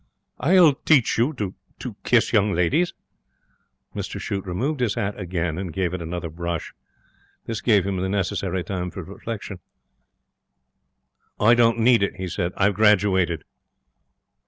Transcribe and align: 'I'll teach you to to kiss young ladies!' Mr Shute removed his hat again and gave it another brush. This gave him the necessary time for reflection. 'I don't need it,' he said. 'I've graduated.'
'I'll 0.39 0.73
teach 0.83 1.19
you 1.19 1.31
to 1.33 1.53
to 1.77 1.95
kiss 2.03 2.33
young 2.33 2.53
ladies!' 2.53 2.95
Mr 3.95 4.19
Shute 4.19 4.47
removed 4.47 4.79
his 4.79 4.95
hat 4.95 5.13
again 5.19 5.59
and 5.59 5.71
gave 5.71 5.93
it 5.93 6.01
another 6.01 6.27
brush. 6.31 6.73
This 7.45 7.61
gave 7.61 7.85
him 7.85 7.97
the 7.97 8.09
necessary 8.09 8.63
time 8.63 8.89
for 8.89 9.03
reflection. 9.03 9.59
'I 11.39 11.53
don't 11.53 11.77
need 11.81 12.01
it,' 12.01 12.15
he 12.15 12.27
said. 12.27 12.51
'I've 12.57 12.73
graduated.' 12.73 13.43